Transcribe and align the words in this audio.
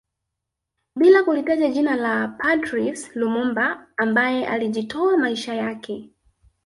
Bila 0.95 1.23
kulitaja 1.23 1.67
jina 1.69 1.95
la 1.95 2.27
Patrice 2.27 3.11
Lumumba 3.19 3.87
ambaye 3.97 4.47
alijitoa 4.47 5.17
maisha 5.17 5.53
yake 5.53 6.09